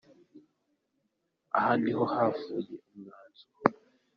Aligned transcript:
Aha 1.57 1.71
niho 1.81 2.03
havuye 2.13 2.73
umwanzuro. 2.91 3.63